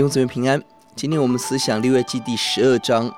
[0.00, 0.58] 弟兄姊妹平安。
[0.96, 3.14] 今天我们思想利未记第十二章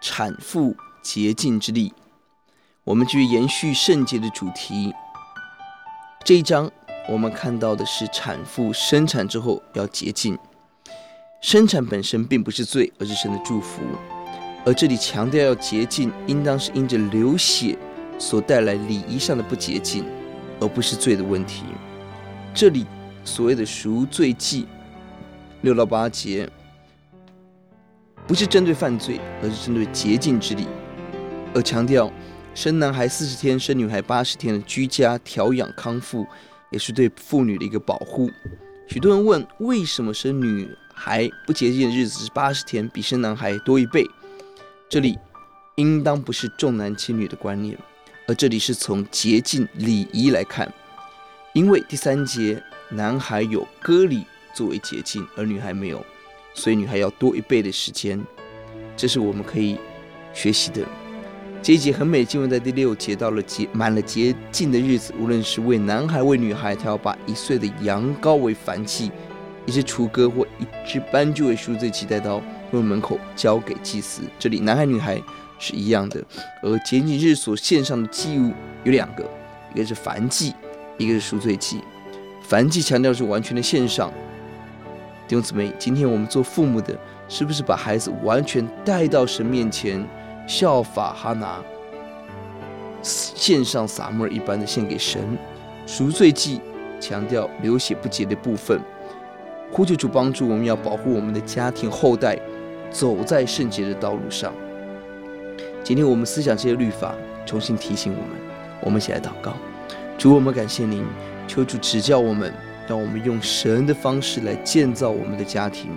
[0.00, 1.92] 产妇洁净之力。
[2.84, 4.94] 我们继续延续圣洁的主题。
[6.24, 6.70] 这一章
[7.06, 10.38] 我们看到的是产妇生产之后要洁净。
[11.42, 13.82] 生产本身并不是罪，而是神的祝福。
[14.64, 17.76] 而这里强调要洁净，应当是因着流血
[18.18, 20.02] 所带来礼仪上的不洁净，
[20.60, 21.64] 而不是罪的问题。
[22.54, 22.86] 这里
[23.22, 24.66] 所谓的赎罪祭。
[25.62, 26.48] 六到八节
[28.26, 30.66] 不是针对犯罪，而是针对洁净之礼，
[31.54, 32.12] 而强调
[32.54, 36.26] 生男孩四十天，生女孩八十天的居家调养康复，
[36.70, 38.30] 也是对妇女的一个保护。
[38.88, 44.04] 许多人问，为什么生女孩不洁净的日子是八十天，比生男孩多一倍？
[44.88, 45.18] 这里
[45.76, 47.78] 应当不是重男轻女的观念，
[48.26, 50.72] 而这里是从洁净礼仪来看，
[51.54, 54.24] 因为第三节男孩有割礼。
[54.54, 56.04] 作为捷径，而女孩没有，
[56.54, 58.22] 所以女孩要多一倍的时间，
[58.96, 59.78] 这是我们可以
[60.32, 60.86] 学习的。
[61.62, 69.12] 这一节很美，经文在第六节，到了洁满了捷径的日子，无论是为男孩为女孩，他要把一岁的羊羔为燔祭，
[69.64, 72.42] 一只雏鸽或一只斑鸠为赎罪祭，带到
[72.72, 74.22] 会门口交给祭司。
[74.40, 75.22] 这里男孩女孩
[75.60, 76.20] 是一样的，
[76.62, 79.24] 而洁净日所献上的祭物有两个，
[79.72, 80.52] 一个是燔祭，
[80.98, 81.80] 一个是赎罪祭。
[82.50, 84.12] 燔祭强调是完全的献上。
[85.32, 86.94] 弟兄姊妹，今天我们做父母的，
[87.26, 90.06] 是不是把孩子完全带到神面前，
[90.46, 91.58] 效法哈拿，
[93.00, 95.22] 献上撒母耳一般的献给神？
[95.86, 96.60] 赎罪祭
[97.00, 98.78] 强调流血不洁的部分，
[99.72, 102.38] 呼求主帮助我们，要保护我们的家庭后代，
[102.90, 104.52] 走在圣洁的道路上。
[105.82, 107.14] 今天我们思想这些律法，
[107.46, 108.36] 重新提醒我们，
[108.82, 109.54] 我们一起来祷告。
[110.18, 111.02] 主，我们感谢您，
[111.48, 112.52] 求主指教我们。
[112.92, 115.90] 让我们用神的方式来建造我们的家庭，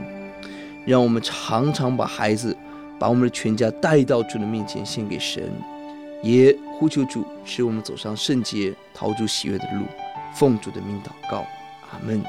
[0.85, 2.55] 让我们常常把孩子、
[2.97, 5.43] 把我们的全家带到主的面前献给神，
[6.23, 9.83] 也呼求主使我们走上圣洁、逃出喜悦的路。
[10.33, 11.39] 奉主的命祷告，
[11.91, 12.23] 阿门。